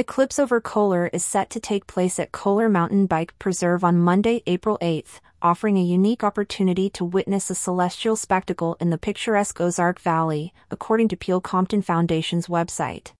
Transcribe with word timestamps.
Eclipse 0.00 0.38
over 0.38 0.60
Coler 0.60 1.10
is 1.12 1.24
set 1.24 1.50
to 1.50 1.58
take 1.58 1.88
place 1.88 2.20
at 2.20 2.30
Coler 2.30 2.68
Mountain 2.68 3.06
Bike 3.06 3.36
Preserve 3.40 3.82
on 3.82 3.98
Monday, 3.98 4.44
April 4.46 4.78
8th, 4.80 5.18
offering 5.42 5.76
a 5.76 5.82
unique 5.82 6.22
opportunity 6.22 6.88
to 6.90 7.04
witness 7.04 7.50
a 7.50 7.56
celestial 7.56 8.14
spectacle 8.14 8.76
in 8.78 8.90
the 8.90 8.96
picturesque 8.96 9.60
Ozark 9.60 9.98
Valley, 9.98 10.54
according 10.70 11.08
to 11.08 11.16
Peel 11.16 11.40
Compton 11.40 11.82
Foundation's 11.82 12.46
website. 12.46 13.10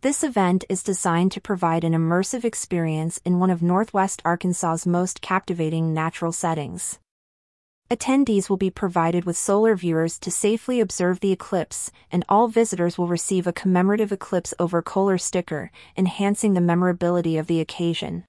This 0.00 0.24
event 0.24 0.64
is 0.70 0.82
designed 0.82 1.30
to 1.32 1.42
provide 1.42 1.84
an 1.84 1.92
immersive 1.92 2.42
experience 2.42 3.20
in 3.26 3.38
one 3.38 3.50
of 3.50 3.60
Northwest 3.62 4.22
Arkansas's 4.24 4.86
most 4.86 5.20
captivating 5.20 5.92
natural 5.92 6.32
settings. 6.32 7.00
Attendees 7.92 8.48
will 8.48 8.56
be 8.56 8.70
provided 8.70 9.26
with 9.26 9.36
solar 9.36 9.76
viewers 9.76 10.18
to 10.20 10.30
safely 10.30 10.80
observe 10.80 11.20
the 11.20 11.30
eclipse, 11.30 11.90
and 12.10 12.24
all 12.26 12.48
visitors 12.48 12.96
will 12.96 13.06
receive 13.06 13.46
a 13.46 13.52
commemorative 13.52 14.10
Eclipse 14.10 14.54
over 14.58 14.80
Coler 14.80 15.18
sticker, 15.18 15.70
enhancing 15.94 16.54
the 16.54 16.62
memorability 16.62 17.36
of 17.36 17.48
the 17.48 17.60
occasion. 17.60 18.24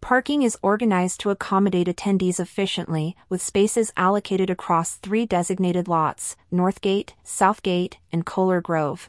Parking 0.00 0.42
is 0.42 0.58
organized 0.60 1.20
to 1.20 1.30
accommodate 1.30 1.86
attendees 1.86 2.40
efficiently, 2.40 3.14
with 3.28 3.40
spaces 3.40 3.92
allocated 3.96 4.50
across 4.50 4.96
three 4.96 5.24
designated 5.24 5.86
lots 5.86 6.34
Northgate, 6.52 7.10
Southgate, 7.22 7.98
and 8.10 8.26
Coler 8.26 8.60
Grove. 8.60 9.08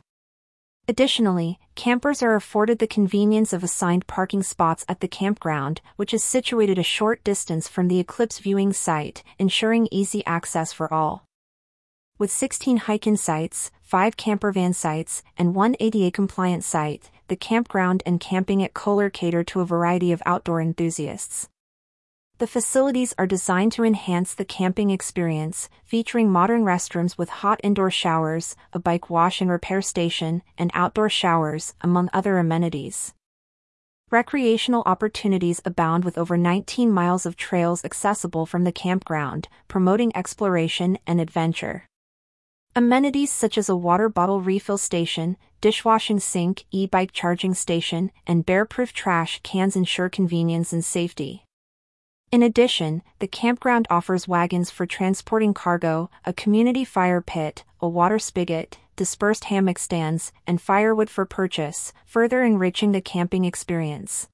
Additionally, 0.87 1.59
campers 1.73 2.21
are 2.21 2.35
afforded 2.35 2.77
the 2.77 2.85
convenience 2.85 3.53
of 3.53 3.63
assigned 3.63 4.05
parking 4.05 4.43
spots 4.43 4.85
at 4.87 4.99
the 4.99 5.07
campground, 5.07 5.81
which 5.95 6.13
is 6.13 6.23
situated 6.23 6.77
a 6.77 6.83
short 6.83 7.23
distance 7.23 7.67
from 7.67 7.87
the 7.87 7.99
eclipse 7.99 8.37
viewing 8.37 8.71
site, 8.71 9.23
ensuring 9.39 9.87
easy 9.89 10.23
access 10.27 10.71
for 10.71 10.93
all. 10.93 11.25
With 12.19 12.29
16 12.29 12.77
hike-in 12.77 13.17
sites, 13.17 13.71
5 13.81 14.15
campervan 14.15 14.75
sites, 14.75 15.23
and 15.37 15.55
1 15.55 15.75
ADA-compliant 15.79 16.63
site, 16.63 17.09
the 17.29 17.35
campground 17.35 18.03
and 18.05 18.19
camping 18.19 18.61
at 18.61 18.75
Coler 18.75 19.09
cater 19.09 19.43
to 19.45 19.61
a 19.61 19.65
variety 19.65 20.11
of 20.11 20.21
outdoor 20.25 20.61
enthusiasts. 20.61 21.49
The 22.37 22.47
facilities 22.47 23.13
are 23.17 23.25
designed 23.25 23.71
to 23.73 23.85
enhance 23.85 24.33
the 24.33 24.43
camping 24.43 24.89
experience, 24.89 25.69
featuring 25.85 26.29
modern 26.29 26.65
restrooms 26.65 27.17
with 27.17 27.29
hot 27.29 27.61
indoor 27.63 27.89
showers, 27.89 28.57
a 28.73 28.79
bike 28.79 29.09
wash 29.09 29.39
and 29.39 29.49
repair 29.49 29.81
station, 29.81 30.41
and 30.57 30.69
outdoor 30.73 31.09
showers, 31.09 31.75
among 31.79 32.09
other 32.11 32.37
amenities. 32.37 33.13
Recreational 34.11 34.83
opportunities 34.85 35.61
abound 35.63 36.03
with 36.03 36.17
over 36.17 36.35
19 36.35 36.91
miles 36.91 37.25
of 37.25 37.37
trails 37.37 37.85
accessible 37.85 38.45
from 38.45 38.65
the 38.65 38.73
campground, 38.73 39.47
promoting 39.69 40.13
exploration 40.13 40.97
and 41.07 41.21
adventure. 41.21 41.87
Amenities 42.75 43.31
such 43.31 43.57
as 43.57 43.69
a 43.69 43.77
water 43.77 44.09
bottle 44.09 44.41
refill 44.41 44.77
station, 44.77 45.37
dishwashing 45.61 46.19
sink, 46.19 46.65
e-bike 46.69 47.13
charging 47.13 47.53
station, 47.53 48.11
and 48.27 48.45
bear-proof 48.45 48.91
trash 48.91 49.39
cans 49.41 49.77
ensure 49.77 50.09
convenience 50.09 50.73
and 50.73 50.83
safety. 50.83 51.45
In 52.35 52.43
addition, 52.43 53.01
the 53.19 53.29
campground 53.29 53.87
offers 53.89 54.27
wagons 54.27 54.69
for 54.69 54.85
transporting 54.85 55.53
cargo, 55.53 56.09
a 56.25 56.33
community 56.33 56.83
fire 56.83 57.21
pit, 57.21 57.63
a 57.79 57.87
water 57.87 58.19
spigot, 58.19 58.77
dispersed 58.97 59.45
hammock 59.45 59.79
stands, 59.79 60.33
and 60.45 60.61
firewood 60.61 61.09
for 61.09 61.25
purchase, 61.25 61.93
further 62.05 62.43
enriching 62.43 62.91
the 62.91 62.99
camping 62.99 63.45
experience. 63.45 64.27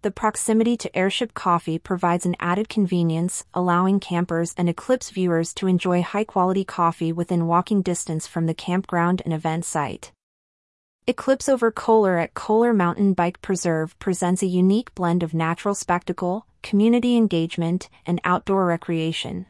The 0.00 0.10
proximity 0.10 0.74
to 0.78 0.96
Airship 0.96 1.34
Coffee 1.34 1.78
provides 1.78 2.24
an 2.24 2.34
added 2.40 2.70
convenience, 2.70 3.44
allowing 3.52 4.00
campers 4.00 4.54
and 4.56 4.70
Eclipse 4.70 5.10
viewers 5.10 5.52
to 5.56 5.66
enjoy 5.66 6.00
high 6.00 6.24
quality 6.24 6.64
coffee 6.64 7.12
within 7.12 7.46
walking 7.46 7.82
distance 7.82 8.26
from 8.26 8.46
the 8.46 8.54
campground 8.54 9.20
and 9.26 9.34
event 9.34 9.66
site. 9.66 10.12
Eclipse 11.04 11.48
over 11.48 11.72
Coler 11.72 12.16
at 12.16 12.32
Coler 12.32 12.72
Mountain 12.72 13.14
Bike 13.14 13.42
Preserve 13.42 13.98
presents 13.98 14.40
a 14.40 14.46
unique 14.46 14.94
blend 14.94 15.24
of 15.24 15.34
natural 15.34 15.74
spectacle, 15.74 16.46
community 16.62 17.16
engagement, 17.16 17.88
and 18.06 18.20
outdoor 18.22 18.66
recreation. 18.66 19.46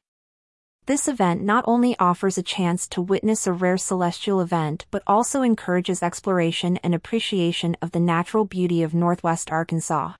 This 0.86 1.06
event 1.06 1.42
not 1.42 1.62
only 1.66 1.94
offers 1.98 2.38
a 2.38 2.42
chance 2.42 2.88
to 2.88 3.02
witness 3.02 3.46
a 3.46 3.52
rare 3.52 3.76
celestial 3.76 4.40
event 4.40 4.86
but 4.90 5.02
also 5.06 5.42
encourages 5.42 6.02
exploration 6.02 6.78
and 6.78 6.94
appreciation 6.94 7.76
of 7.82 7.92
the 7.92 8.00
natural 8.00 8.46
beauty 8.46 8.82
of 8.82 8.94
Northwest 8.94 9.52
Arkansas. 9.52 10.14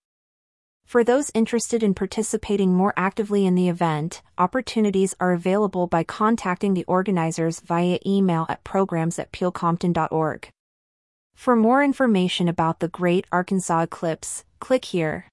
For 0.85 1.03
those 1.03 1.31
interested 1.33 1.83
in 1.83 1.95
participating 1.95 2.75
more 2.75 2.93
actively 2.95 3.47
in 3.47 3.55
the 3.55 3.71
event, 3.71 4.21
opportunities 4.37 5.15
are 5.19 5.33
available 5.33 5.87
by 5.87 6.05
contacting 6.05 6.75
the 6.75 6.85
organizers 6.85 7.61
via 7.61 7.99
email 8.05 8.45
at 8.51 8.65
programs 8.65 9.19
at 9.19 9.33
peelcompton.org. 9.33 10.51
For 11.35 11.57
more 11.57 11.83
information 11.83 12.49
about 12.49 12.81
the 12.81 12.89
Great 12.89 13.27
Arkansas 13.33 13.83
Eclipse, 13.83 14.45
click 14.61 14.85
here. 14.87 15.32